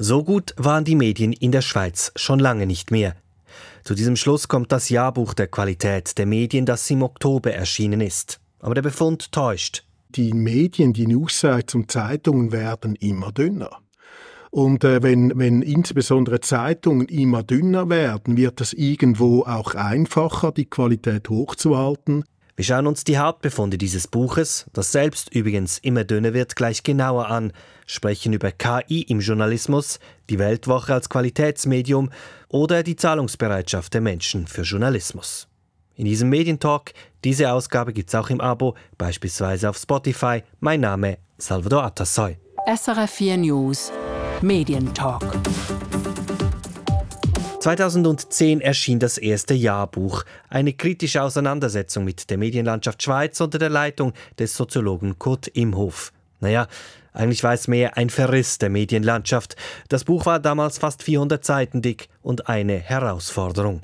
[0.00, 3.16] So gut waren die Medien in der Schweiz schon lange nicht mehr.
[3.82, 8.38] Zu diesem Schluss kommt das Jahrbuch der Qualität der Medien, das im Oktober erschienen ist.
[8.60, 9.84] Aber der Befund täuscht.
[10.10, 13.70] Die Medien, die Newsseiten und Zeitungen werden immer dünner.
[14.50, 20.70] Und äh, wenn, wenn insbesondere Zeitungen immer dünner werden, wird es irgendwo auch einfacher, die
[20.70, 22.22] Qualität hochzuhalten.
[22.58, 27.28] Wir schauen uns die Hauptbefunde dieses Buches, das selbst übrigens immer dünner wird, gleich genauer
[27.28, 27.52] an,
[27.86, 32.10] sprechen über KI im Journalismus, die Weltwoche als Qualitätsmedium
[32.48, 35.46] oder die Zahlungsbereitschaft der Menschen für Journalismus.
[35.94, 40.42] In diesem Medientalk, diese Ausgabe gibt es auch im Abo, beispielsweise auf Spotify.
[40.58, 42.38] Mein Name Salvador Atassoy.
[42.66, 43.92] SRF 4 News
[44.42, 45.22] Medientalk.
[47.60, 54.12] 2010 erschien das erste Jahrbuch, eine kritische Auseinandersetzung mit der Medienlandschaft Schweiz unter der Leitung
[54.38, 56.12] des Soziologen Kurt Imhof.
[56.38, 56.68] Naja,
[57.12, 59.56] eigentlich war es mehr ein Verriss der Medienlandschaft.
[59.88, 63.82] Das Buch war damals fast 400 Seiten dick und eine Herausforderung.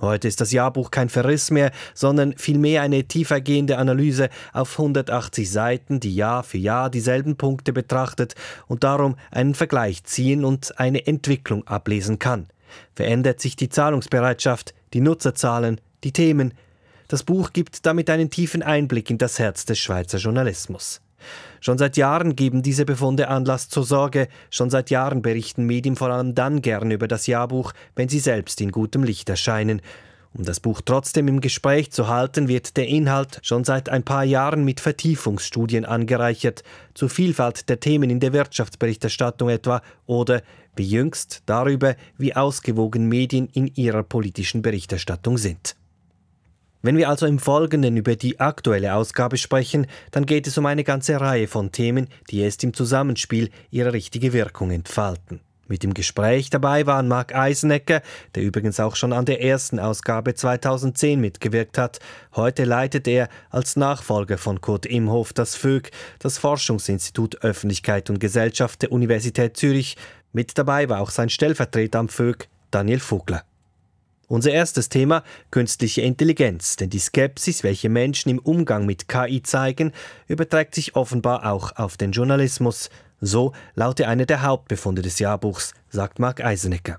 [0.00, 6.00] Heute ist das Jahrbuch kein Verriss mehr, sondern vielmehr eine tiefergehende Analyse auf 180 Seiten,
[6.00, 8.34] die Jahr für Jahr dieselben Punkte betrachtet
[8.66, 12.48] und darum einen Vergleich ziehen und eine Entwicklung ablesen kann.
[12.94, 16.54] Verändert sich die Zahlungsbereitschaft, die Nutzerzahlen, die Themen?
[17.08, 21.00] Das Buch gibt damit einen tiefen Einblick in das Herz des Schweizer Journalismus.
[21.60, 26.10] Schon seit Jahren geben diese Befunde Anlass zur Sorge, schon seit Jahren berichten Medien vor
[26.10, 29.80] allem dann gern über das Jahrbuch, wenn sie selbst in gutem Licht erscheinen.
[30.36, 34.24] Um das Buch trotzdem im Gespräch zu halten, wird der Inhalt schon seit ein paar
[34.24, 40.42] Jahren mit Vertiefungsstudien angereichert, zur Vielfalt der Themen in der Wirtschaftsberichterstattung etwa oder
[40.76, 45.76] wie jüngst darüber, wie ausgewogen Medien in ihrer politischen Berichterstattung sind.
[46.82, 50.84] Wenn wir also im Folgenden über die aktuelle Ausgabe sprechen, dann geht es um eine
[50.84, 55.40] ganze Reihe von Themen, die erst im Zusammenspiel ihre richtige Wirkung entfalten.
[55.66, 58.02] Mit im Gespräch dabei waren Marc Eisenecker,
[58.34, 62.00] der übrigens auch schon an der ersten Ausgabe 2010 mitgewirkt hat.
[62.36, 68.82] Heute leitet er als Nachfolger von Kurt Imhof das FÖG, das Forschungsinstitut Öffentlichkeit und Gesellschaft
[68.82, 69.96] der Universität Zürich.
[70.34, 73.44] Mit dabei war auch sein Stellvertreter am FÖG, Daniel Vogler.
[74.26, 75.22] Unser erstes Thema
[75.52, 79.92] künstliche Intelligenz, denn die Skepsis, welche Menschen im Umgang mit KI zeigen,
[80.26, 82.90] überträgt sich offenbar auch auf den Journalismus.
[83.20, 86.98] So lautet einer der Hauptbefunde des Jahrbuchs, sagt Marc Eisenecker.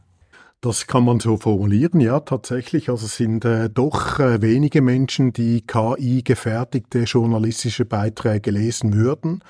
[0.61, 2.89] Das kann man so formulieren, ja, tatsächlich.
[2.89, 9.43] Also es sind äh, doch äh, wenige Menschen, die KI-gefertigte journalistische Beiträge lesen würden.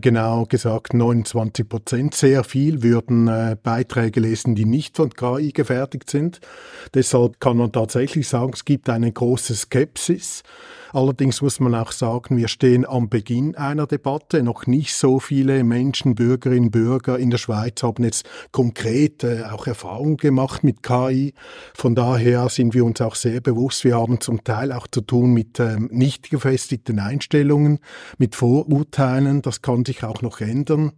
[0.00, 2.14] Genau gesagt 29 Prozent.
[2.14, 6.40] Sehr viel würden äh, Beiträge lesen, die nicht von KI gefertigt sind.
[6.94, 10.42] Deshalb kann man tatsächlich sagen, es gibt eine große Skepsis.
[10.92, 14.42] Allerdings muss man auch sagen, wir stehen am Beginn einer Debatte.
[14.42, 19.66] Noch nicht so viele Menschen, Bürgerinnen Bürger in der Schweiz haben jetzt konkret äh, auch
[19.66, 21.34] Erfahrungen gemacht mit KI.
[21.74, 25.32] Von daher sind wir uns auch sehr bewusst, wir haben zum Teil auch zu tun
[25.32, 27.78] mit ähm, nicht gefestigten Einstellungen,
[28.18, 29.42] mit Vorurteilen.
[29.42, 30.92] Das kann sich auch noch ändern.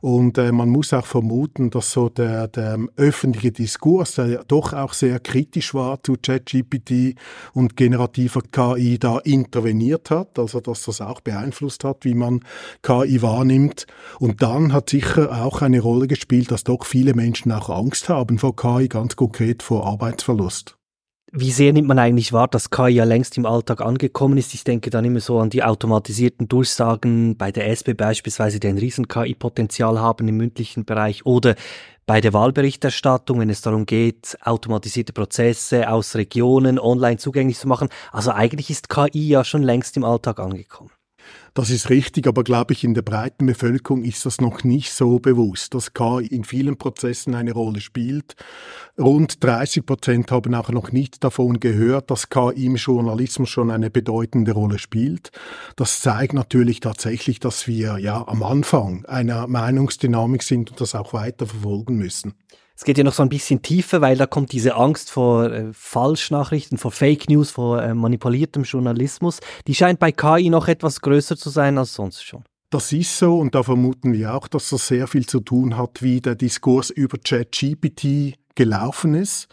[0.00, 4.92] Und äh, man muss auch vermuten, dass so der, der öffentliche Diskurs, der doch auch
[4.92, 7.14] sehr kritisch war zu ChatGPT
[7.54, 12.40] und generativer KI, da interveniert hat, also dass das auch beeinflusst hat, wie man
[12.82, 13.86] KI wahrnimmt.
[14.18, 18.38] Und dann hat sicher auch eine Rolle gespielt, dass doch viele Menschen auch Angst haben
[18.38, 20.76] vor KI, ganz konkret vor Arbeitsverlust.
[21.34, 24.52] Wie sehr nimmt man eigentlich wahr, dass KI ja längst im Alltag angekommen ist?
[24.52, 28.76] Ich denke dann immer so an die automatisierten Durchsagen bei der SP beispielsweise, die ein
[28.76, 31.54] riesen KI-Potenzial haben im mündlichen Bereich oder
[32.04, 37.88] bei der Wahlberichterstattung, wenn es darum geht, automatisierte Prozesse aus Regionen online zugänglich zu machen.
[38.10, 40.90] Also eigentlich ist KI ja schon längst im Alltag angekommen.
[41.54, 45.18] Das ist richtig, aber glaube ich, in der breiten Bevölkerung ist das noch nicht so
[45.18, 48.36] bewusst, dass KI in vielen Prozessen eine Rolle spielt.
[48.98, 53.90] Rund 30 Prozent haben auch noch nicht davon gehört, dass KI im Journalismus schon eine
[53.90, 55.30] bedeutende Rolle spielt.
[55.76, 61.12] Das zeigt natürlich tatsächlich, dass wir ja am Anfang einer Meinungsdynamik sind und das auch
[61.12, 62.34] weiter verfolgen müssen.
[62.82, 65.68] Es geht ja noch so ein bisschen tiefer, weil da kommt diese Angst vor äh,
[65.72, 69.38] Falschnachrichten, vor Fake News, vor äh, manipuliertem Journalismus.
[69.68, 72.42] Die scheint bei KI noch etwas größer zu sein als sonst schon.
[72.70, 76.02] Das ist so und da vermuten wir auch, dass das sehr viel zu tun hat,
[76.02, 79.46] wie der Diskurs über ChatGPT gelaufen ist.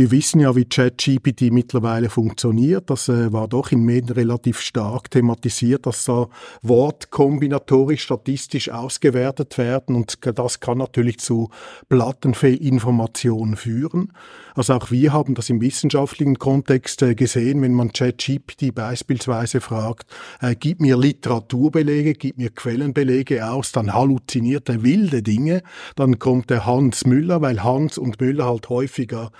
[0.00, 2.88] Wir wissen ja, wie ChatGPT mittlerweile funktioniert.
[2.88, 6.28] Das äh, war doch in Medien relativ stark thematisiert, dass da
[6.62, 11.50] wortkombinatorisch statistisch ausgewertet werden und das kann natürlich zu
[11.90, 14.10] Plattenfehlinformationen führen.
[14.54, 20.10] Also auch wir haben das im wissenschaftlichen Kontext äh, gesehen, wenn man ChatGPT beispielsweise fragt,
[20.40, 25.62] äh, gib mir Literaturbelege, gib mir Quellenbelege aus, dann halluziniert er wilde Dinge.
[25.94, 29.30] Dann kommt der Hans Müller, weil Hans und Müller halt häufiger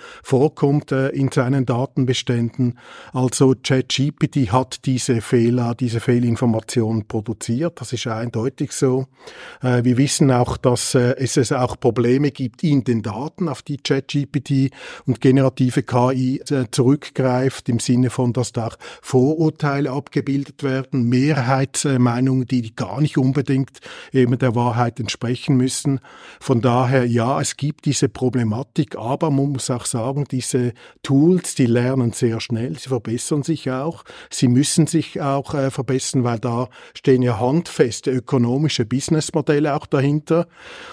[0.51, 2.77] vorkommt äh, in seinen Datenbeständen.
[3.13, 7.79] Also ChatGPT hat diese Fehler, diese Fehlinformationen produziert.
[7.79, 9.07] Das ist eindeutig so.
[9.61, 13.77] Äh, wir wissen auch, dass äh, es auch Probleme gibt in den Daten, auf die
[13.77, 14.71] ChatGPT
[15.05, 22.45] und generative KI äh, zurückgreift, im Sinne von, dass da auch Vorurteile abgebildet werden, Mehrheitsmeinungen,
[22.45, 23.79] die gar nicht unbedingt
[24.11, 25.99] eben der Wahrheit entsprechen müssen.
[26.39, 30.73] Von daher, ja, es gibt diese Problematik, aber man muss auch sagen, diese
[31.03, 36.23] Tools, die lernen sehr schnell, sie verbessern sich auch, sie müssen sich auch äh, verbessern,
[36.23, 40.47] weil da stehen ja handfeste ökonomische Businessmodelle auch dahinter.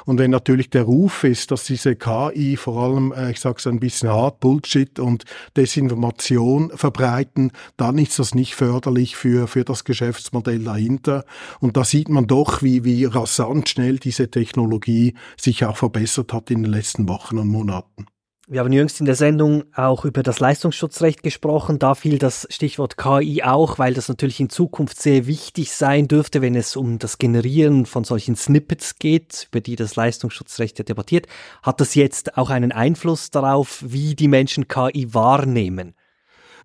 [0.04, 3.66] Und wenn natürlich der Ruf ist, dass diese KI vor allem, äh, ich sage es
[3.66, 5.24] ein bisschen hart Bullshit und
[5.56, 11.24] Desinformation verbreiten, dann ist das nicht förderlich für, für das Geschäftsmodell dahinter.
[11.60, 16.50] Und da sieht man doch, wie, wie rasant schnell diese Technologie sich auch verbessert hat
[16.50, 18.06] in den letzten Wochen und Monaten.
[18.50, 21.78] Wir haben jüngst in der Sendung auch über das Leistungsschutzrecht gesprochen.
[21.78, 26.40] Da fiel das Stichwort KI auch, weil das natürlich in Zukunft sehr wichtig sein dürfte,
[26.40, 31.26] wenn es um das Generieren von solchen Snippets geht, über die das Leistungsschutzrecht ja debattiert.
[31.62, 35.94] Hat das jetzt auch einen Einfluss darauf, wie die Menschen KI wahrnehmen?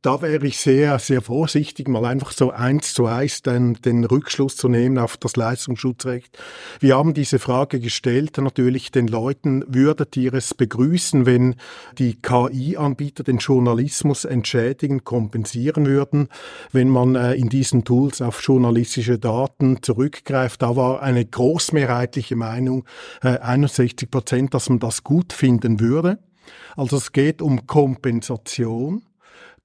[0.04, 4.58] Da wäre ich sehr, sehr vorsichtig, mal einfach so eins zu eins den, den Rückschluss
[4.58, 6.38] zu nehmen auf das Leistungsschutzrecht.
[6.82, 11.56] Wir haben diese Frage gestellt, natürlich den Leuten, würdet ihr es begrüßen, wenn
[11.98, 16.28] die KI-Anbieter den Journalismus entschädigen, kompensieren würden,
[16.74, 20.62] wenn man äh, in diesen Tools auf journalistische Daten zurückgreift?
[20.62, 22.84] Da war eine großmehrheitliche Meinung,
[23.22, 26.20] äh, 61 Prozent, dass man das gut finden würde.
[26.76, 29.04] Also es geht um Kompensation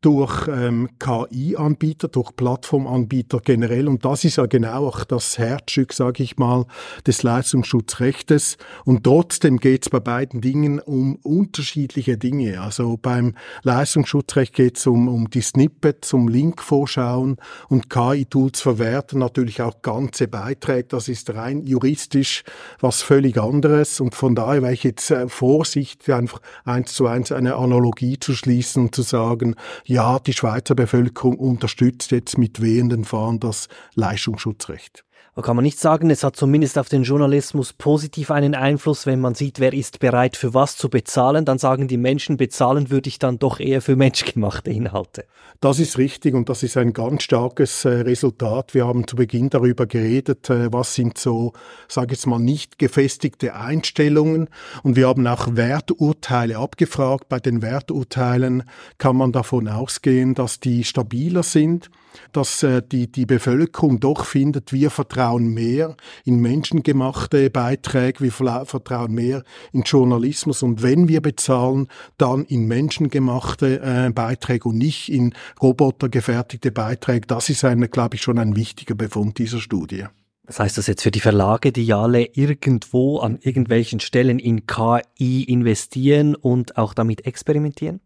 [0.01, 3.89] durch ähm, KI-Anbieter, durch Plattformanbieter generell.
[3.89, 6.67] Und das ist ja genau auch das Herzstück, sage ich mal,
[7.07, 8.59] des Leistungsschutzrechtes.
[8.85, 12.61] Und trotzdem geht es bei beiden Dingen um unterschiedliche Dinge.
[12.61, 13.35] Also beim
[13.65, 17.37] Leistungsschutzrecht geht es um, um die Snippets, um Linkvorschauen
[17.69, 20.89] und KI-Tools verwerten natürlich auch ganze Beiträge.
[20.89, 22.45] Das ist rein juristisch
[22.81, 24.01] was völlig anderes.
[24.01, 28.35] Und von daher wäre ich jetzt äh, Vorsicht, einfach eins zu eins eine Analogie zu
[28.35, 29.57] schließen und zu sagen,
[29.89, 35.05] ja, die Schweizer Bevölkerung unterstützt jetzt mit wehenden Fahnen das Leistungsschutzrecht.
[35.43, 39.37] Kann man nicht sagen, es hat zumindest auf den Journalismus positiv einen Einfluss, wenn man
[39.37, 43.21] sieht, wer ist bereit für was zu bezahlen, dann sagen die Menschen, bezahlen würde ich
[43.21, 45.27] dann doch eher für menschgemachte Inhalte.
[45.61, 48.75] Das ist richtig und das ist ein ganz starkes äh, Resultat.
[48.75, 51.53] Wir haben zu Beginn darüber geredet, äh, was sind so,
[51.87, 54.49] sage ich jetzt mal, nicht gefestigte Einstellungen
[54.83, 57.29] und wir haben auch Werturteile abgefragt.
[57.29, 58.65] Bei den Werturteilen
[58.99, 61.91] kann man davon ausgehen, dass die stabiler sind
[62.33, 69.13] dass äh, die, die Bevölkerung doch findet, wir vertrauen mehr in menschengemachte Beiträge, wir vertrauen
[69.13, 75.35] mehr in Journalismus und wenn wir bezahlen, dann in menschengemachte äh, Beiträge und nicht in
[75.61, 77.27] robotergefertigte Beiträge.
[77.27, 80.07] Das ist, eine, glaube ich, schon ein wichtiger Befund dieser Studie.
[80.49, 85.45] Was heißt das jetzt für die Verlage, die alle irgendwo an irgendwelchen Stellen in KI
[85.45, 88.01] investieren und auch damit experimentieren?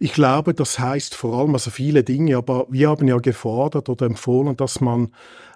[0.00, 4.06] Ich glaube, das heißt vor allem also viele Dinge, aber wir haben ja gefordert oder
[4.06, 5.10] empfohlen, dass man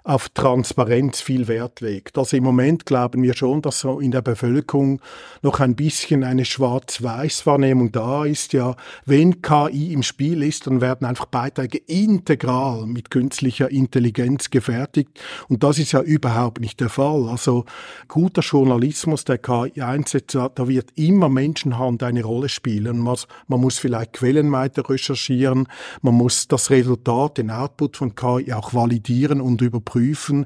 [0.05, 2.17] auf Transparenz viel Wert legt.
[2.17, 5.01] Also im Moment glauben wir schon, dass so in der Bevölkerung
[5.41, 8.51] noch ein bisschen eine Schwarz-Weiß-Wahrnehmung da ist.
[8.51, 15.21] Ja, wenn KI im Spiel ist, dann werden einfach Beiträge integral mit künstlicher Intelligenz gefertigt.
[15.47, 17.29] Und das ist ja überhaupt nicht der Fall.
[17.29, 17.63] Also
[18.09, 22.99] guter Journalismus, der KI einsetzt, da wird immer Menschenhand eine Rolle spielen.
[22.99, 23.15] Man,
[23.47, 25.67] muss vielleicht Quellen weiter recherchieren.
[26.01, 30.45] Man muss das Resultat, den Output von KI auch validieren und überprüfen prüfen.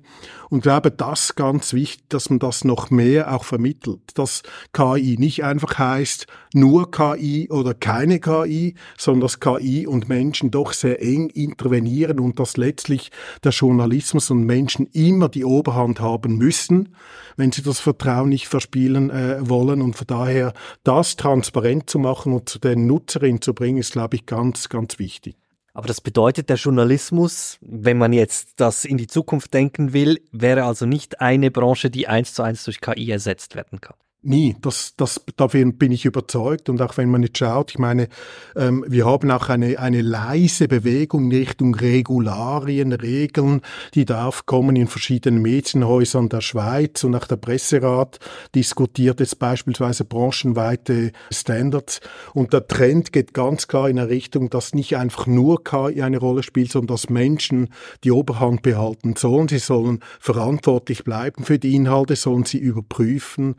[0.49, 5.43] Und glaube, das ganz wichtig, dass man das noch mehr auch vermittelt, dass KI nicht
[5.43, 11.29] einfach heißt, nur KI oder keine KI, sondern dass KI und Menschen doch sehr eng
[11.29, 13.11] intervenieren und dass letztlich
[13.43, 16.95] der Journalismus und Menschen immer die Oberhand haben müssen,
[17.35, 19.81] wenn sie das Vertrauen nicht verspielen äh, wollen.
[19.81, 20.53] Und von daher
[20.83, 24.99] das transparent zu machen und zu den Nutzerinnen zu bringen, ist, glaube ich, ganz, ganz
[24.99, 25.37] wichtig.
[25.73, 30.63] Aber das bedeutet, der Journalismus, wenn man jetzt das in die Zukunft denken will, wäre
[30.63, 33.95] also nicht eine Branche, die eins zu eins durch KI ersetzt werden kann.
[34.23, 36.69] Nie, das, das, davon bin ich überzeugt.
[36.69, 38.07] Und auch wenn man jetzt schaut, ich meine,
[38.55, 43.61] ähm, wir haben auch eine, eine leise Bewegung in Richtung Regularien, Regeln,
[43.93, 47.03] die da aufkommen in verschiedenen Medienhäusern der Schweiz.
[47.03, 48.17] Und auch der Presserat
[48.55, 52.01] diskutiert jetzt beispielsweise branchenweite Standards.
[52.33, 56.17] Und der Trend geht ganz klar in eine Richtung, dass nicht einfach nur KI eine
[56.17, 57.69] Rolle spielt, sondern dass Menschen
[58.03, 59.47] die Oberhand behalten sollen.
[59.47, 63.55] Sie sollen verantwortlich bleiben für die Inhalte, sollen sie überprüfen.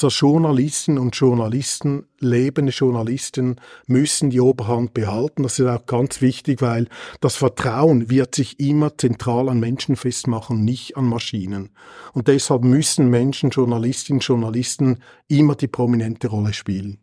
[0.00, 3.56] Also Journalisten und Journalisten, lebende Journalisten,
[3.88, 5.42] müssen die Oberhand behalten.
[5.42, 6.86] Das ist auch ganz wichtig, weil
[7.20, 11.70] das Vertrauen wird sich immer zentral an Menschen festmachen, nicht an Maschinen.
[12.12, 16.98] Und deshalb müssen Menschen, Journalistinnen, Journalisten immer die prominente Rolle spielen.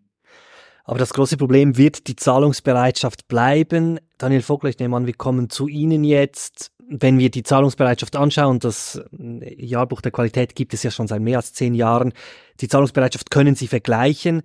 [0.85, 3.99] Aber das große Problem wird die Zahlungsbereitschaft bleiben.
[4.19, 8.59] Daniel Vogler, ich nehme an, wir kommen zu Ihnen jetzt wenn wir die Zahlungsbereitschaft anschauen,
[8.59, 12.13] das äh, Jahrbuch der Qualität gibt es ja schon seit mehr als zehn Jahren,
[12.61, 14.43] die Zahlungsbereitschaft können Sie vergleichen,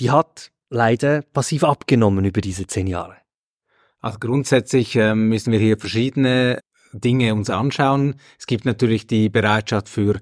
[0.00, 3.16] die hat leider passiv abgenommen über diese zehn Jahre.
[4.00, 6.60] Also grundsätzlich äh, müssen wir hier verschiedene
[6.92, 8.16] Dinge uns anschauen.
[8.38, 10.20] Es gibt natürlich die Bereitschaft für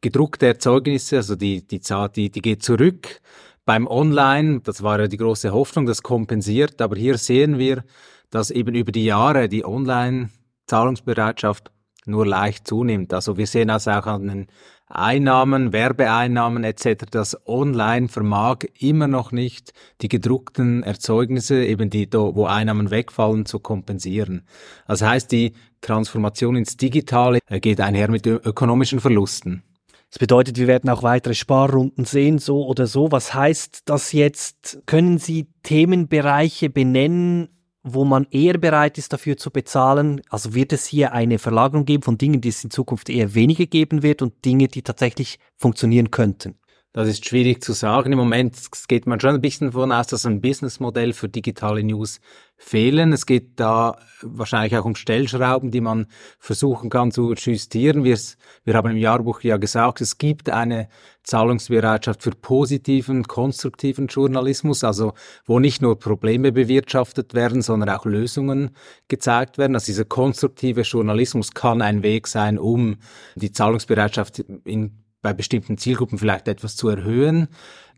[0.00, 3.20] gedruckte Erzeugnisse, also die, die Zahl, die, die geht zurück.
[3.64, 7.84] Beim Online, das war ja die große Hoffnung, das kompensiert, aber hier sehen wir,
[8.30, 10.30] dass eben über die Jahre die Online
[10.66, 11.70] Zahlungsbereitschaft
[12.06, 13.14] nur leicht zunimmt.
[13.14, 14.46] Also wir sehen das auch an den
[14.88, 22.44] Einnahmen, Werbeeinnahmen etc., dass online vermag immer noch nicht die gedruckten Erzeugnisse, eben die, wo
[22.44, 24.42] Einnahmen wegfallen, zu kompensieren.
[24.86, 29.62] Das heißt, die Transformation ins Digitale geht einher mit ökonomischen Verlusten.
[30.10, 33.10] Das bedeutet, wir werden auch weitere Sparrunden sehen, so oder so.
[33.10, 34.82] Was heißt das jetzt?
[34.84, 37.48] Können Sie Themenbereiche benennen,
[37.82, 40.22] wo man eher bereit ist, dafür zu bezahlen?
[40.30, 43.66] Also wird es hier eine Verlagerung geben von Dingen, die es in Zukunft eher weniger
[43.66, 46.56] geben wird und Dinge, die tatsächlich funktionieren könnten?
[46.94, 48.12] Das ist schwierig zu sagen.
[48.12, 48.54] Im Moment
[48.86, 52.20] geht man schon ein bisschen davon aus, dass ein Businessmodell für digitale News
[52.58, 53.14] fehlen.
[53.14, 56.06] Es geht da wahrscheinlich auch um Stellschrauben, die man
[56.38, 58.04] versuchen kann zu justieren.
[58.04, 58.18] Wir,
[58.64, 60.88] wir haben im Jahrbuch ja gesagt, es gibt eine
[61.22, 65.14] Zahlungsbereitschaft für positiven, konstruktiven Journalismus, also
[65.46, 68.76] wo nicht nur Probleme bewirtschaftet werden, sondern auch Lösungen
[69.08, 69.76] gezeigt werden.
[69.76, 72.96] Also dieser konstruktive Journalismus kann ein Weg sein, um
[73.34, 77.48] die Zahlungsbereitschaft in bei bestimmten Zielgruppen vielleicht etwas zu erhöhen.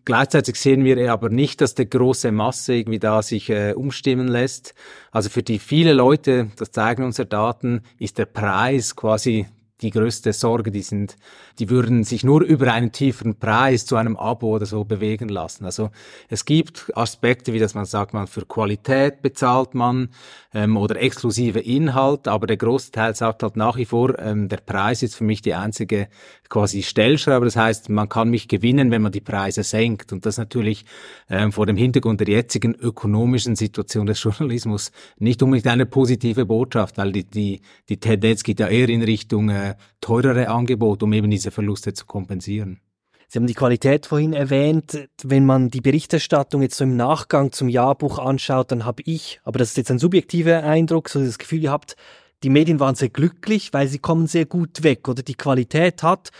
[0.04, 4.74] Gleichzeitig sehen wir aber nicht, dass die große Masse irgendwie da sich äh, umstimmen lässt.
[5.10, 9.46] Also für die viele Leute, das zeigen unsere Daten, ist der Preis quasi
[9.84, 11.16] die größte Sorge, die sind,
[11.58, 15.66] die würden sich nur über einen tieferen Preis zu einem Abo oder so bewegen lassen.
[15.66, 15.90] Also
[16.28, 20.08] es gibt Aspekte, wie dass man sagt, man für Qualität bezahlt man
[20.54, 24.56] ähm, oder exklusive Inhalt, aber der große Teil sagt halt nach wie vor, ähm, der
[24.56, 26.08] Preis ist für mich die einzige
[26.48, 27.44] quasi Stellschraube.
[27.46, 30.12] Das heißt, man kann mich gewinnen, wenn man die Preise senkt.
[30.12, 30.84] Und das natürlich
[31.28, 36.96] ähm, vor dem Hintergrund der jetzigen ökonomischen Situation des Journalismus nicht unbedingt eine positive Botschaft,
[36.98, 41.30] weil die, die, die Tendenz geht ja eher in Richtung äh, teurere Angebot, um eben
[41.30, 42.80] diese Verluste zu kompensieren.
[43.28, 45.08] Sie haben die Qualität vorhin erwähnt.
[45.22, 49.58] Wenn man die Berichterstattung jetzt so im Nachgang zum Jahrbuch anschaut, dann habe ich, aber
[49.58, 51.96] das ist jetzt ein subjektiver Eindruck, so das Gefühl gehabt,
[52.42, 56.30] die Medien waren sehr glücklich, weil sie kommen sehr gut weg oder die Qualität hat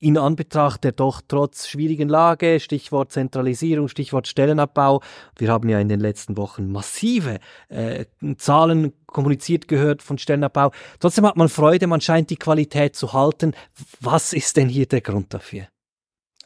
[0.00, 5.02] in Anbetracht der doch trotz schwierigen Lage, Stichwort Zentralisierung, Stichwort Stellenabbau,
[5.36, 7.38] wir haben ja in den letzten Wochen massive
[7.68, 8.06] äh,
[8.38, 10.72] Zahlen kommuniziert gehört von Stellenabbau.
[10.98, 13.52] Trotzdem hat man Freude, man scheint die Qualität zu halten.
[14.00, 15.66] Was ist denn hier der Grund dafür?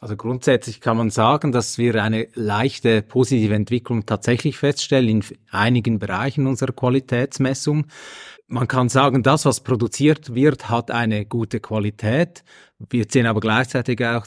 [0.04, 5.98] Also grundsätzlich kann man sagen, dass wir eine leichte positive Entwicklung tatsächlich feststellen in einigen
[5.98, 7.86] Bereichen unserer Qualitätsmessung.
[8.46, 12.44] Man kann sagen, das, was produziert wird, hat eine gute Qualität.
[12.90, 14.26] Wir sehen aber gleichzeitig auch,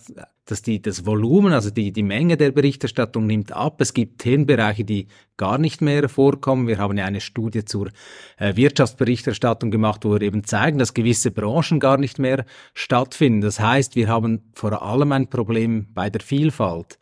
[0.50, 3.80] dass die, das Volumen, also die, die Menge der Berichterstattung nimmt ab.
[3.82, 6.68] Es gibt Themenbereiche, die gar nicht mehr vorkommen.
[6.68, 7.90] Wir haben ja eine Studie zur
[8.38, 13.42] äh, Wirtschaftsberichterstattung gemacht, wo wir eben zeigen, dass gewisse Branchen gar nicht mehr stattfinden.
[13.42, 16.98] Das heißt, wir haben vor allem ein Problem bei der Vielfalt.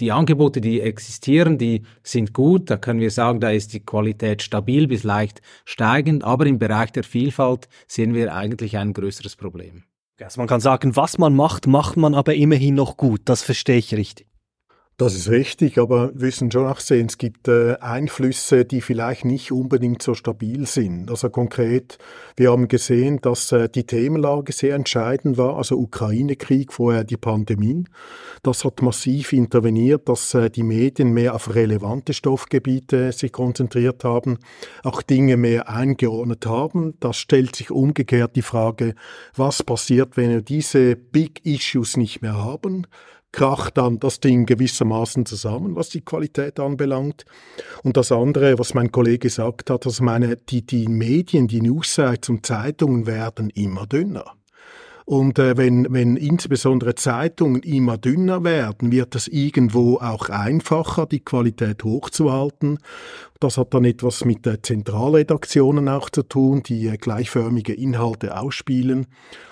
[0.00, 2.70] Die Angebote, die existieren, die sind gut.
[2.70, 6.24] Da können wir sagen, da ist die Qualität stabil bis leicht steigend.
[6.24, 9.84] Aber im Bereich der Vielfalt sehen wir eigentlich ein größeres Problem.
[10.20, 13.22] Also man kann sagen, was man macht, macht man aber immerhin noch gut.
[13.24, 14.26] Das verstehe ich richtig.
[15.00, 19.24] Das ist richtig, aber wir müssen schon auch sehen, es gibt äh, Einflüsse, die vielleicht
[19.24, 21.08] nicht unbedingt so stabil sind.
[21.08, 21.98] Also konkret,
[22.36, 27.84] wir haben gesehen, dass äh, die Themenlage sehr entscheidend war, also Ukraine-Krieg, vorher die Pandemie.
[28.42, 34.38] Das hat massiv interveniert, dass äh, die Medien mehr auf relevante Stoffgebiete sich konzentriert haben,
[34.82, 36.94] auch Dinge mehr eingeordnet haben.
[36.98, 38.96] Das stellt sich umgekehrt die Frage,
[39.36, 42.88] was passiert, wenn wir diese Big Issues nicht mehr haben?
[43.32, 47.24] Kracht dann das Ding gewissermaßen zusammen, was die Qualität anbelangt.
[47.82, 52.28] Und das andere, was mein Kollege gesagt hat, also meine, die, die Medien, die Newssites
[52.28, 54.34] und Zeitungen werden immer dünner.
[55.08, 61.20] Und äh, wenn, wenn insbesondere Zeitungen immer dünner werden, wird es irgendwo auch einfacher, die
[61.20, 62.78] Qualität hochzuhalten.
[63.40, 69.06] Das hat dann etwas mit äh, Zentralredaktionen auch zu tun, die äh, gleichförmige Inhalte ausspielen.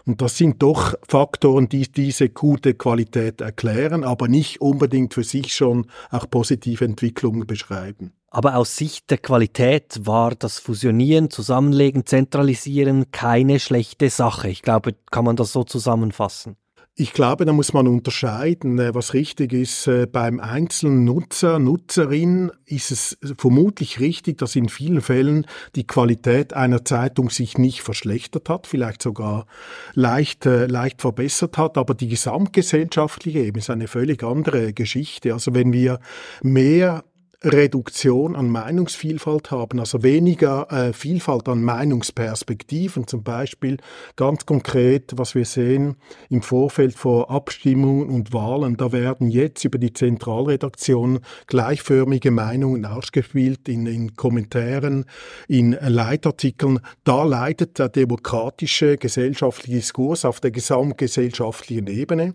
[0.04, 5.54] Und das sind doch Faktoren, die diese gute Qualität erklären, aber nicht unbedingt für sich
[5.54, 8.12] schon auch positive Entwicklungen beschreiben.
[8.28, 14.48] Aber aus Sicht der Qualität war das Fusionieren, Zusammenlegen, Zentralisieren keine schlechte Sache.
[14.48, 16.56] Ich glaube, kann man das so zusammenfassen.
[16.98, 19.86] Ich glaube, da muss man unterscheiden, äh, was richtig ist.
[19.86, 26.54] Äh, beim einzelnen Nutzer, Nutzerin ist es vermutlich richtig, dass in vielen Fällen die Qualität
[26.54, 29.44] einer Zeitung sich nicht verschlechtert hat, vielleicht sogar
[29.92, 35.34] leicht, äh, leicht verbessert hat, aber die gesamtgesellschaftliche Ebene ist eine völlig andere Geschichte.
[35.34, 36.00] Also wenn wir
[36.42, 37.04] mehr
[37.42, 43.76] Reduktion an Meinungsvielfalt haben, also weniger äh, Vielfalt an Meinungsperspektiven, zum Beispiel
[44.16, 45.96] ganz konkret, was wir sehen
[46.30, 53.68] im Vorfeld vor Abstimmungen und Wahlen, da werden jetzt über die Zentralredaktion gleichförmige Meinungen ausgespielt
[53.68, 55.04] in, in Kommentaren,
[55.46, 56.80] in Leitartikeln.
[57.04, 62.32] Da leidet der demokratische gesellschaftliche Diskurs auf der gesamtgesellschaftlichen Ebene,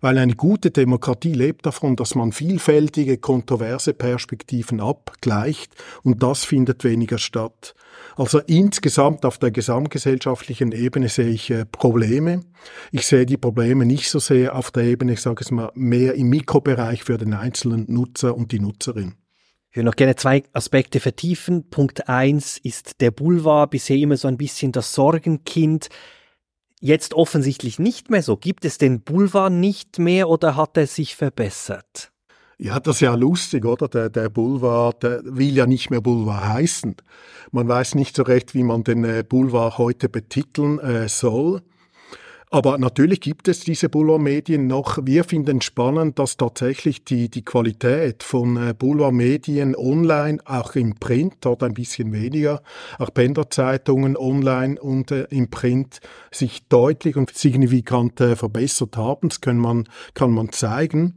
[0.00, 6.44] weil eine gute Demokratie lebt davon, dass man vielfältige, kontroverse Perspektiven Perspektiven abgleicht und das
[6.44, 7.74] findet weniger statt.
[8.16, 12.40] Also insgesamt auf der gesamtgesellschaftlichen Ebene sehe ich äh, Probleme.
[12.90, 16.14] Ich sehe die Probleme nicht so sehr auf der Ebene, ich sage es mal, mehr
[16.14, 19.14] im Mikrobereich für den einzelnen Nutzer und die Nutzerin.
[19.70, 21.68] Ich würde noch gerne zwei Aspekte vertiefen.
[21.68, 25.90] Punkt eins ist der Boulevard, bisher immer so ein bisschen das Sorgenkind.
[26.80, 28.36] Jetzt offensichtlich nicht mehr so.
[28.36, 32.10] Gibt es den Boulevard nicht mehr oder hat er sich verbessert?
[32.62, 33.88] Ja, das ist ja lustig, oder?
[33.88, 36.94] Der, der Boulevard der will ja nicht mehr Boulevard heißen.
[37.52, 41.62] Man weiß nicht so recht, wie man den äh, Boulevard heute betiteln äh, soll.
[42.50, 44.98] Aber natürlich gibt es diese Boulevardmedien noch.
[45.02, 51.36] Wir finden spannend, dass tatsächlich die, die Qualität von äh, Boulevardmedien online, auch im Print,
[51.40, 52.60] dort ein bisschen weniger,
[52.98, 56.00] auch Penderzeitungen online und äh, im Print
[56.30, 59.30] sich deutlich und signifikant äh, verbessert haben.
[59.30, 61.14] Das kann man, kann man zeigen.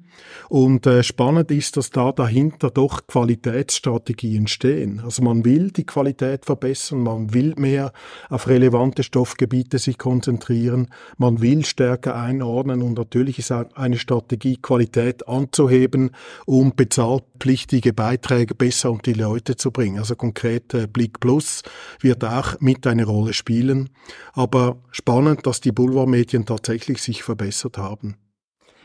[0.50, 5.01] Und äh, spannend ist, dass da dahinter doch Qualitätsstrategien stehen.
[5.03, 7.93] Also man will die Qualität verbessern, man will mehr
[8.30, 14.58] auf relevante Stoffgebiete sich konzentrieren, man will stärker einordnen und natürlich ist auch eine Strategie,
[14.58, 16.12] Qualität anzuheben,
[16.45, 19.99] um bezahlpflichtige Beiträge besser unter die Leute zu bringen.
[19.99, 21.63] Also konkret äh, Blick Plus
[21.99, 23.89] wird auch mit eine Rolle spielen.
[24.34, 28.17] Aber spannend, dass die Boulevardmedien tatsächlich sich verbessert haben.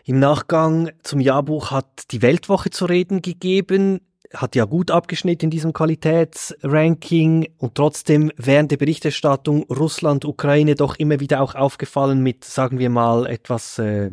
[0.09, 4.01] Im Nachgang zum Jahrbuch hat die Weltwoche zu reden gegeben
[4.33, 10.97] hat ja gut abgeschnitten in diesem Qualitätsranking und trotzdem während der Berichterstattung Russland, Ukraine doch
[10.97, 14.11] immer wieder auch aufgefallen mit, sagen wir mal, etwas äh,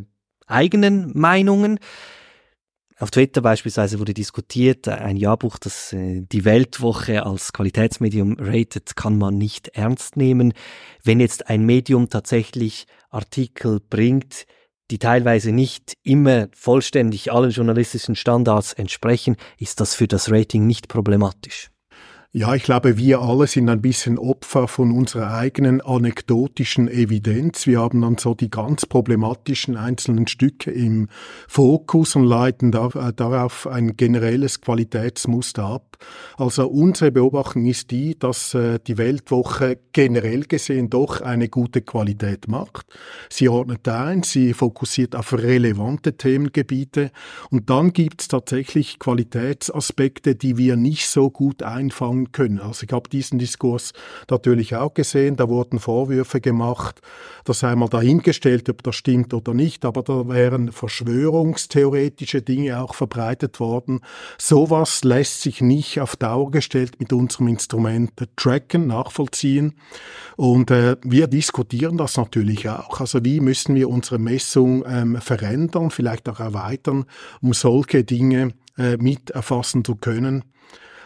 [0.47, 1.79] eigenen Meinungen.
[2.97, 9.17] Auf Twitter beispielsweise wurde diskutiert, ein Jahrbuch, das äh, die Weltwoche als Qualitätsmedium rated, kann
[9.17, 10.53] man nicht ernst nehmen.
[11.03, 14.45] Wenn jetzt ein Medium tatsächlich Artikel bringt,
[14.91, 20.88] die teilweise nicht immer vollständig allen journalistischen Standards entsprechen, ist das für das Rating nicht
[20.88, 21.69] problematisch.
[22.38, 27.65] Ja, ich glaube, wir alle sind ein bisschen Opfer von unserer eigenen anekdotischen Evidenz.
[27.65, 31.08] Wir haben dann so die ganz problematischen einzelnen Stücke im
[31.48, 35.98] Fokus und leiten äh, darauf ein generelles Qualitätsmuster ab.
[36.36, 42.50] Also unsere Beobachtung ist die, dass äh, die Weltwoche generell gesehen doch eine gute Qualität
[42.50, 42.88] macht.
[43.30, 47.12] Sie ordnet ein, sie fokussiert auf relevante Themengebiete
[47.50, 52.59] und dann gibt es tatsächlich Qualitätsaspekte, die wir nicht so gut einfangen können.
[52.59, 53.93] Also ich habe diesen Diskurs
[54.29, 57.01] natürlich auch gesehen, da wurden Vorwürfe gemacht,
[57.43, 63.59] das einmal dahingestellt, ob das stimmt oder nicht, aber da wären verschwörungstheoretische Dinge auch verbreitet
[63.59, 64.01] worden.
[64.38, 69.75] Sowas lässt sich nicht auf Dauer gestellt mit unserem Instrument tracken, nachvollziehen.
[70.35, 72.99] Und äh, wir diskutieren das natürlich auch.
[72.99, 77.05] Also wie müssen wir unsere Messung ähm, verändern, vielleicht auch erweitern,
[77.41, 80.43] um solche Dinge äh, mit erfassen zu können.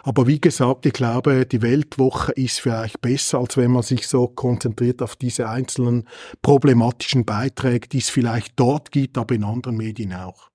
[0.03, 4.27] Aber wie gesagt, ich glaube, die Weltwoche ist vielleicht besser, als wenn man sich so
[4.27, 6.07] konzentriert auf diese einzelnen
[6.41, 10.49] problematischen Beiträge, die es vielleicht dort gibt, aber in anderen Medien auch.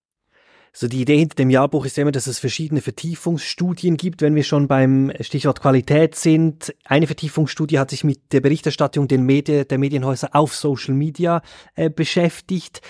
[0.76, 4.42] So die Idee hinter dem Jahrbuch ist immer, dass es verschiedene Vertiefungsstudien gibt, wenn wir
[4.42, 6.74] schon beim Stichwort Qualität sind.
[6.84, 11.42] Eine Vertiefungsstudie hat sich mit der Berichterstattung der, Medien, der Medienhäuser auf Social Media
[11.76, 12.80] äh, beschäftigt.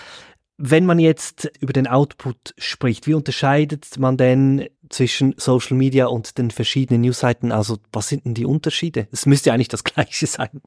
[0.57, 6.39] Wenn man jetzt über den Output spricht, wie unterscheidet man denn zwischen Social Media und
[6.39, 7.53] den verschiedenen Newsseiten?
[7.53, 9.09] Also was sind denn die Unterschiede?
[9.13, 10.63] Es müsste eigentlich das Gleiche sein.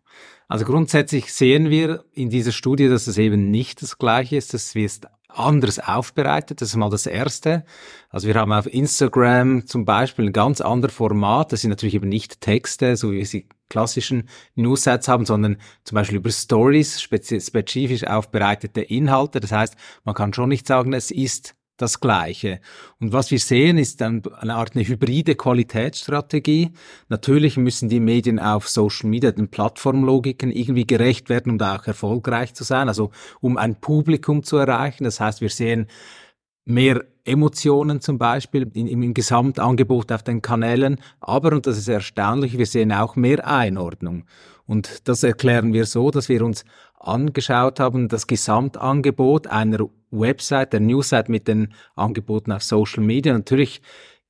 [0.48, 4.54] Also grundsätzlich sehen wir in dieser Studie, dass es eben nicht das Gleiche ist.
[4.54, 6.62] Das ist anders aufbereitet.
[6.62, 7.64] Das ist mal das Erste.
[8.10, 11.52] Also wir haben auf Instagram zum Beispiel ein ganz anderes Format.
[11.52, 16.18] Das sind natürlich eben nicht Texte, so wie sie klassischen News-Sets haben, sondern zum Beispiel
[16.18, 19.40] über Stories, spezifisch aufbereitete Inhalte.
[19.40, 19.76] Das heißt,
[20.06, 22.60] man kann schon nicht sagen, es ist das Gleiche.
[23.00, 24.22] Und was wir sehen, ist eine
[24.56, 26.72] Art eine hybride Qualitätsstrategie.
[27.08, 31.88] Natürlich müssen die Medien auf Social Media den Plattformlogiken irgendwie gerecht werden, um da auch
[31.88, 35.04] erfolgreich zu sein, also um ein Publikum zu erreichen.
[35.04, 35.88] Das heißt, wir sehen
[36.66, 41.00] mehr Emotionen zum Beispiel in, im Gesamtangebot auf den Kanälen.
[41.20, 44.26] Aber, und das ist erstaunlich, wir sehen auch mehr Einordnung.
[44.66, 46.66] Und das erklären wir so, dass wir uns
[47.00, 53.34] angeschaut haben, das Gesamtangebot einer Website, der Newsite mit den Angeboten auf Social Media.
[53.34, 53.82] Natürlich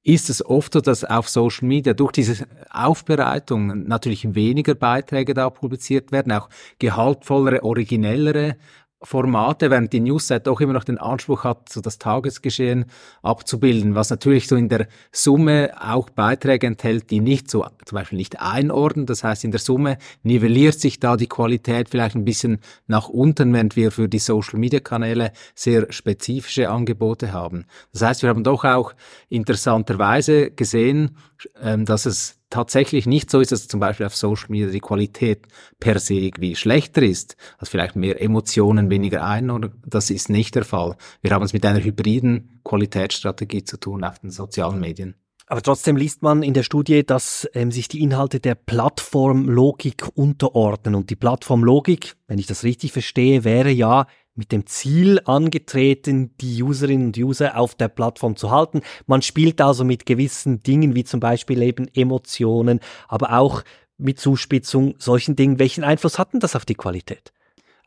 [0.04, 5.50] ist es oft so, dass auf Social Media durch diese Aufbereitung natürlich weniger Beiträge da
[5.50, 8.56] publiziert werden, auch gehaltvollere, originellere
[9.04, 12.86] Formate, während die Newsseite doch immer noch den Anspruch hat, so das Tagesgeschehen
[13.22, 18.18] abzubilden, was natürlich so in der Summe auch Beiträge enthält, die nicht so, zum Beispiel
[18.18, 19.06] nicht einordnen.
[19.06, 23.54] Das heißt, in der Summe nivelliert sich da die Qualität vielleicht ein bisschen nach unten,
[23.54, 27.66] während wir für die Social Media Kanäle sehr spezifische Angebote haben.
[27.94, 28.94] Das heißt, wir haben doch auch
[29.30, 31.18] interessanterweise gesehen,
[31.62, 35.48] dass es tatsächlich nicht so ist, dass zum Beispiel auf Social Media die Qualität
[35.80, 40.56] per se irgendwie schlechter ist, also vielleicht mehr Emotionen, weniger ein, oder das ist nicht
[40.56, 40.96] der Fall.
[41.22, 45.16] Wir haben es mit einer hybriden Qualitätsstrategie zu tun auf den sozialen Medien.
[45.50, 50.94] Aber trotzdem liest man in der Studie, dass ähm, sich die Inhalte der Plattformlogik unterordnen.
[50.94, 56.62] Und die Plattformlogik, wenn ich das richtig verstehe, wäre ja mit dem Ziel angetreten, die
[56.64, 58.82] Userinnen und User auf der Plattform zu halten.
[59.06, 63.64] Man spielt also mit gewissen Dingen, wie zum Beispiel eben Emotionen, aber auch
[63.98, 65.60] mit Zuspitzung, solchen Dingen.
[65.60, 67.34] Welchen Einfluss hatten das auf die Qualität?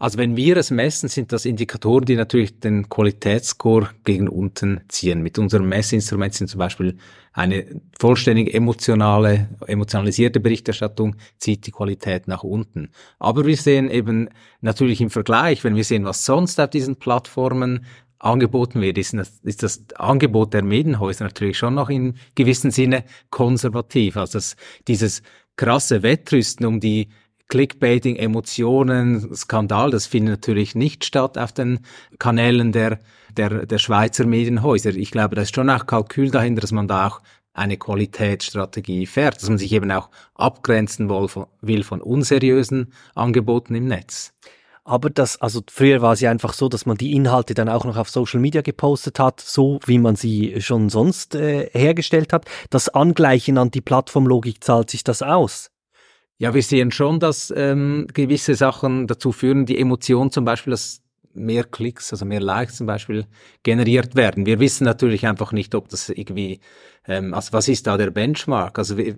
[0.01, 5.23] Also wenn wir es messen, sind das Indikatoren, die natürlich den Qualitätsscore gegen unten ziehen.
[5.23, 6.97] Mit unserem Messinstrument sind zum Beispiel
[7.35, 7.67] eine
[7.99, 12.89] vollständig emotionale, emotionalisierte Berichterstattung zieht die Qualität nach unten.
[13.19, 14.31] Aber wir sehen eben
[14.63, 17.85] natürlich im Vergleich, wenn wir sehen, was sonst auf diesen Plattformen
[18.19, 23.05] angeboten wird, ist das, ist das Angebot der Medienhäuser natürlich schon noch in gewissem Sinne
[23.29, 24.17] konservativ.
[24.17, 24.57] Also das,
[24.89, 25.21] dieses
[25.57, 27.11] krasse Wettrüsten um die
[27.51, 31.81] Clickbaiting, Emotionen, Skandal, das findet natürlich nicht statt auf den
[32.19, 33.01] Kanälen der,
[33.37, 34.95] der, der Schweizer Medienhäuser.
[34.95, 37.21] Ich glaube, da ist schon auch Kalkül dahinter, dass man da auch
[37.53, 43.75] eine Qualitätsstrategie fährt, dass man sich eben auch abgrenzen will von, will von unseriösen Angeboten
[43.75, 44.33] im Netz.
[44.85, 47.85] Aber das, also früher war es ja einfach so, dass man die Inhalte dann auch
[47.85, 52.47] noch auf Social Media gepostet hat, so wie man sie schon sonst äh, hergestellt hat.
[52.71, 55.71] Das Angleichen an die Plattformlogik zahlt sich das aus.
[56.41, 61.03] Ja, wir sehen schon, dass ähm, gewisse Sachen dazu führen, die Emotion zum Beispiel, dass
[61.35, 63.27] mehr Klicks, also mehr Likes zum Beispiel
[63.63, 64.47] generiert werden.
[64.47, 66.61] Wir wissen natürlich einfach nicht, ob das irgendwie,
[67.07, 68.79] ähm, also was ist da der Benchmark?
[68.79, 69.17] Also wie,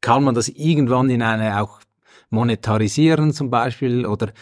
[0.00, 1.80] kann man das irgendwann in eine auch
[2.30, 4.32] monetarisieren zum Beispiel oder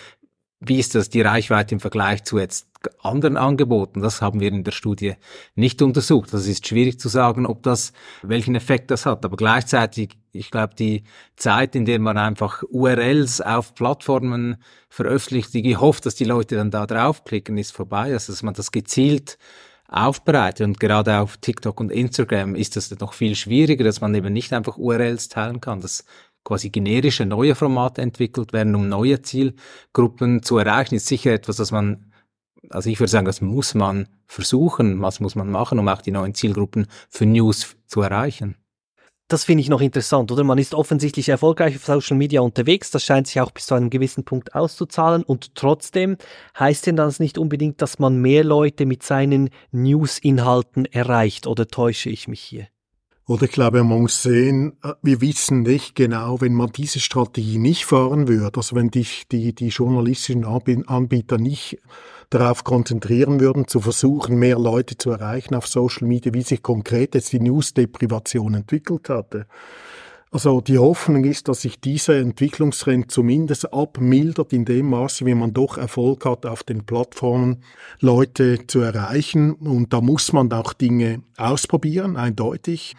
[0.60, 2.67] wie ist das die Reichweite im Vergleich zu jetzt
[3.00, 4.00] anderen Angeboten?
[4.00, 5.14] Das haben wir in der Studie
[5.54, 6.32] nicht untersucht.
[6.32, 9.24] Das ist schwierig zu sagen, ob das, welchen Effekt das hat.
[9.24, 11.04] Aber gleichzeitig, ich glaube, die
[11.36, 14.56] Zeit, in der man einfach URLs auf Plattformen
[14.88, 18.12] veröffentlicht, die gehofft, dass die Leute dann da draufklicken, ist vorbei.
[18.12, 19.38] Also, dass man das gezielt
[19.88, 20.66] aufbereitet.
[20.66, 24.52] Und gerade auf TikTok und Instagram ist das noch viel schwieriger, dass man eben nicht
[24.52, 25.80] einfach URLs teilen kann.
[25.80, 26.04] Das
[26.44, 31.70] quasi generische neue Formate entwickelt werden, um neue Zielgruppen zu erreichen, ist sicher etwas, das
[31.72, 32.07] man,
[32.70, 36.10] also ich würde sagen, das muss man versuchen, was muss man machen, um auch die
[36.10, 38.56] neuen Zielgruppen für News zu erreichen.
[39.30, 40.42] Das finde ich noch interessant, oder?
[40.42, 43.90] Man ist offensichtlich erfolgreich auf Social Media unterwegs, das scheint sich auch bis zu einem
[43.90, 46.16] gewissen Punkt auszuzahlen und trotzdem
[46.58, 52.08] heißt denn das nicht unbedingt, dass man mehr Leute mit seinen News-Inhalten erreicht, oder täusche
[52.08, 52.68] ich mich hier?
[53.28, 57.58] Oder ich glaube, man muss sehen, äh, wir wissen nicht genau, wenn man diese Strategie
[57.58, 61.78] nicht fahren würde, also wenn die, die, die journalistischen Anbieter nicht
[62.30, 67.14] darauf konzentrieren würden, zu versuchen, mehr Leute zu erreichen auf Social Media, wie sich konkret
[67.14, 69.46] jetzt die News-Deprivation entwickelt hatte.
[70.30, 75.54] Also die Hoffnung ist, dass sich dieser Entwicklungstrend zumindest abmildert in dem Maße, wie man
[75.54, 77.62] doch Erfolg hat, auf den Plattformen
[78.00, 79.52] Leute zu erreichen.
[79.52, 82.94] Und da muss man auch Dinge ausprobieren, eindeutig.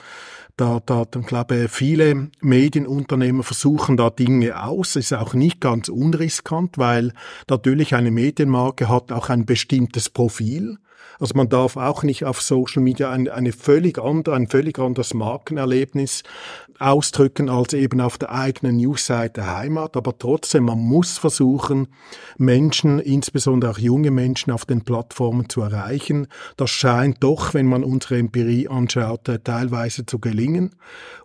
[0.57, 4.95] Da, da, glaube ich, viele Medienunternehmer versuchen da Dinge aus.
[4.95, 7.13] Ist auch nicht ganz unriskant, weil
[7.47, 10.77] natürlich eine Medienmarke hat auch ein bestimmtes Profil.
[11.19, 15.13] Also man darf auch nicht auf Social Media ein, eine völlig andere, ein völlig anderes
[15.13, 16.23] Markenerlebnis
[16.79, 19.95] ausdrücken als eben auf der eigenen Newsseite Heimat.
[19.95, 21.87] Aber trotzdem, man muss versuchen,
[22.37, 26.27] Menschen, insbesondere auch junge Menschen auf den Plattformen zu erreichen.
[26.57, 30.75] Das scheint doch, wenn man unsere Empirie anschaut, äh, teilweise zu gelingen.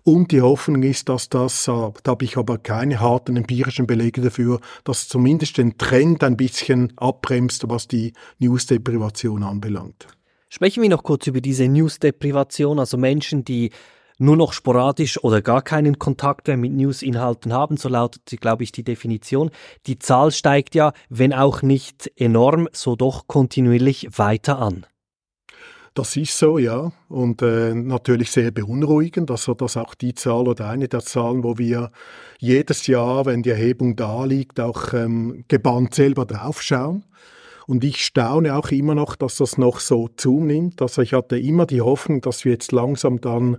[0.02, 4.20] Und die Hoffnung ist, dass das, äh, da habe ich aber keine harten empirischen Belege
[4.20, 10.06] dafür, dass zumindest den Trend ein bisschen abbremst, was die Newsdeprivation anbelangt anbelangt.
[10.48, 13.70] Sprechen wir noch kurz über diese News-Deprivation, also Menschen, die
[14.18, 18.72] nur noch sporadisch oder gar keinen Kontakt mehr mit News-Inhalten haben, so lautet, glaube ich,
[18.72, 19.50] die Definition.
[19.86, 24.86] Die Zahl steigt ja, wenn auch nicht enorm, so doch kontinuierlich weiter an.
[25.94, 26.90] Das ist so, ja.
[27.08, 29.30] Und äh, natürlich sehr beunruhigend.
[29.30, 31.92] Also das auch die Zahl oder eine der Zahlen, wo wir
[32.40, 37.04] jedes Jahr, wenn die Erhebung da liegt, auch ähm, gebannt selber draufschauen.
[37.66, 40.82] Und ich staune auch immer noch, dass das noch so zunimmt.
[40.82, 43.58] Also ich hatte immer die Hoffnung, dass wir jetzt langsam dann,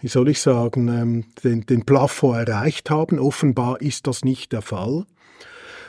[0.00, 3.18] wie soll ich sagen, ähm, den, den Plafond erreicht haben.
[3.18, 5.04] Offenbar ist das nicht der Fall.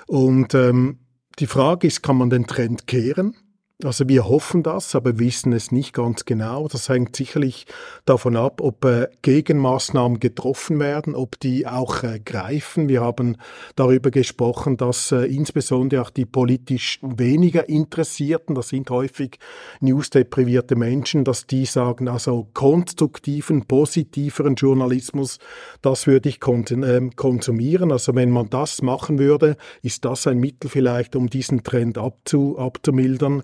[0.07, 0.99] Und ähm,
[1.39, 3.35] die Frage ist, kann man den Trend kehren?
[3.83, 6.67] Also wir hoffen das, aber wissen es nicht ganz genau.
[6.67, 7.67] Das hängt sicherlich
[8.05, 12.89] davon ab, ob äh, Gegenmaßnahmen getroffen werden, ob die auch äh, greifen.
[12.89, 13.37] Wir haben
[13.75, 19.37] darüber gesprochen, dass äh, insbesondere auch die politisch weniger Interessierten, das sind häufig
[19.79, 25.37] newsdeprivierte Menschen, dass die sagen, also konstruktiven, positiveren Journalismus,
[25.83, 27.91] das würde ich ähm, konsumieren.
[27.91, 32.57] Also wenn man das machen würde, ist das ein Mittel vielleicht, um diesen Trend abzu,
[32.57, 33.43] abzumildern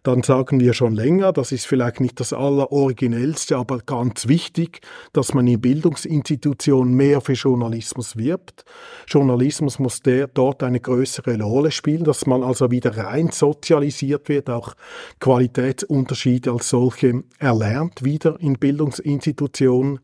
[0.03, 4.81] dann sagen wir schon länger, das ist vielleicht nicht das Alleroriginellste, aber ganz wichtig,
[5.13, 8.65] dass man in Bildungsinstitutionen mehr für Journalismus wirbt.
[9.07, 14.49] Journalismus muss der, dort eine größere Rolle spielen, dass man also wieder rein sozialisiert wird,
[14.49, 14.73] auch
[15.19, 19.99] Qualitätsunterschiede als solche erlernt wieder in Bildungsinstitutionen.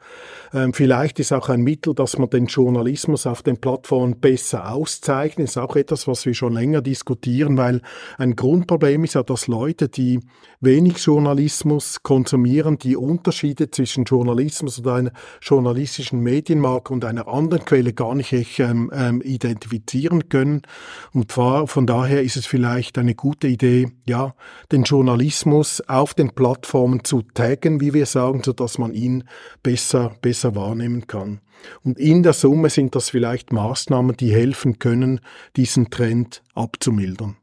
[0.53, 5.47] Ähm, vielleicht ist auch ein Mittel, dass man den Journalismus auf den Plattformen besser auszeichnet.
[5.47, 7.81] Ist auch etwas, was wir schon länger diskutieren, weil
[8.19, 10.19] ein Grundproblem ist ja, dass Leute, die
[10.60, 17.93] wenig Journalismus konsumieren, die Unterschiede zwischen Journalismus oder einer journalistischen Medienmarke und einer anderen Quelle
[17.93, 20.62] gar nicht ähm, ähm, identifizieren können.
[21.13, 24.36] Und von daher ist es vielleicht eine gute Idee, ja,
[24.71, 29.23] den Journalismus auf den Plattformen zu taggen, wie wir sagen, so dass man ihn
[29.63, 31.41] besser, besser wahrnehmen kann.
[31.84, 35.19] Und in der Summe sind das vielleicht Maßnahmen, die helfen können,
[35.56, 37.38] diesen Trend abzumildern.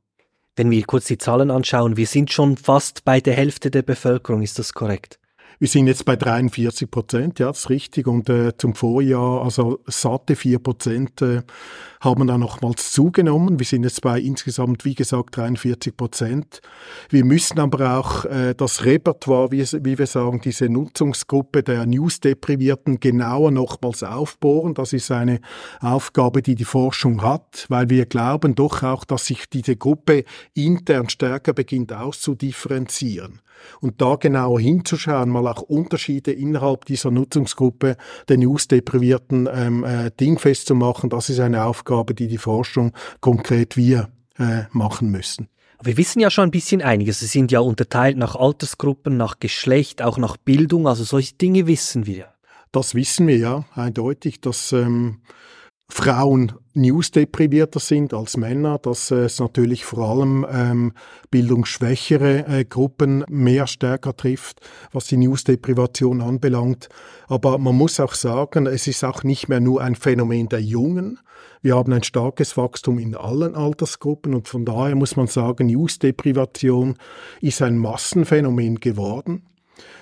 [0.56, 4.42] Wenn wir kurz die Zahlen anschauen, wir sind schon fast bei der Hälfte der Bevölkerung,
[4.42, 5.18] ist das korrekt?
[5.58, 8.06] Wir sind jetzt bei 43 Prozent, ja, das ist richtig.
[8.06, 11.42] Und äh, zum Vorjahr, also satte 4 Prozent, äh,
[12.04, 13.58] haben dann nochmals zugenommen.
[13.58, 16.60] Wir sind jetzt bei insgesamt, wie gesagt, 43 Prozent.
[17.08, 23.00] Wir müssen aber auch äh, das Repertoire, wie, wie, wir sagen, diese Nutzungsgruppe der News-Deprivierten
[23.00, 24.74] genauer nochmals aufbohren.
[24.74, 25.40] Das ist eine
[25.80, 31.08] Aufgabe, die die Forschung hat, weil wir glauben doch auch, dass sich diese Gruppe intern
[31.08, 33.40] stärker beginnt auszudifferenzieren
[33.80, 37.96] und da genauer hinzuschauen, mal auch Unterschiede innerhalb dieser Nutzungsgruppe
[38.28, 43.76] der News-Deprivierten ähm, äh, dingfest zu machen, das ist eine Aufgabe, die die Forschung konkret
[43.76, 45.48] wir äh, machen müssen.
[45.82, 47.20] Wir wissen ja schon ein bisschen einiges.
[47.20, 50.88] Sie sind ja unterteilt nach Altersgruppen, nach Geschlecht, auch nach Bildung.
[50.88, 52.28] Also solche Dinge wissen wir.
[52.72, 55.20] Das wissen wir ja eindeutig, dass ähm,
[55.88, 60.92] Frauen newsdeprivierter sind als Männer, dass es natürlich vor allem ähm,
[61.30, 66.88] bildungsschwächere äh, Gruppen mehr stärker trifft, was die Newsdeprivation anbelangt.
[67.28, 71.20] Aber man muss auch sagen, es ist auch nicht mehr nur ein Phänomen der Jungen.
[71.64, 76.98] Wir haben ein starkes Wachstum in allen Altersgruppen und von daher muss man sagen, Newsdeprivation
[77.40, 79.46] ist ein Massenphänomen geworden.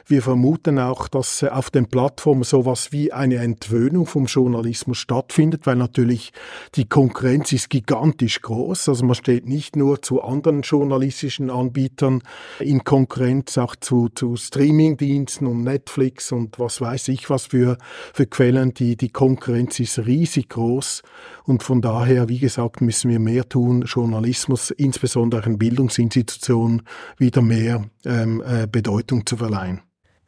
[0.07, 5.77] Wir vermuten auch, dass auf den Plattformen sowas wie eine Entwöhnung vom Journalismus stattfindet, weil
[5.77, 6.33] natürlich
[6.75, 8.89] die Konkurrenz ist gigantisch groß.
[8.89, 12.23] Also man steht nicht nur zu anderen journalistischen Anbietern
[12.59, 17.79] in Konkurrenz, auch zu, zu Streamingdiensten und Netflix und was weiß ich was für,
[18.13, 18.75] für Quellen.
[18.75, 21.03] Die, die Konkurrenz ist riesig groß
[21.45, 26.83] und von daher, wie gesagt, müssen wir mehr tun, Journalismus, insbesondere in Bildungsinstitutionen,
[27.19, 29.62] wieder mehr ähm, äh, Bedeutung zu verleihen.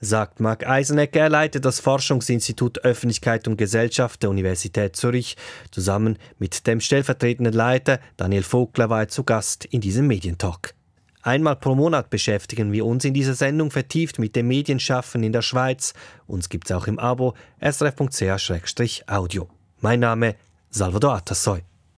[0.00, 1.20] Sagt Marc Eisenegger.
[1.20, 5.37] Er leitet das Forschungsinstitut Öffentlichkeit und Gesellschaft der Universität Zürich.
[5.70, 10.74] Zusammen mit dem stellvertretenden Leiter Daniel Vogler war er zu Gast in diesem Medientalk.
[11.22, 15.40] Einmal pro Monat beschäftigen wir uns in dieser Sendung vertieft mit dem Medienschaffen in der
[15.40, 15.94] Schweiz.
[16.26, 19.48] Uns gibt es auch im Abo srf.ch-audio.
[19.80, 20.37] Mein Name
[20.68, 21.62] Salvador Atassoy.